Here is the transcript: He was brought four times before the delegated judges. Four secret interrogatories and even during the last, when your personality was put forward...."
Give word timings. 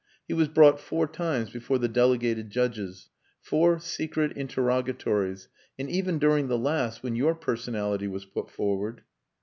He 0.27 0.33
was 0.33 0.47
brought 0.47 0.79
four 0.79 1.05
times 1.05 1.51
before 1.51 1.77
the 1.77 1.87
delegated 1.87 2.49
judges. 2.49 3.11
Four 3.39 3.77
secret 3.77 4.35
interrogatories 4.35 5.47
and 5.77 5.91
even 5.91 6.17
during 6.17 6.47
the 6.47 6.57
last, 6.57 7.03
when 7.03 7.15
your 7.15 7.35
personality 7.35 8.07
was 8.07 8.25
put 8.25 8.49
forward...." 8.49 9.03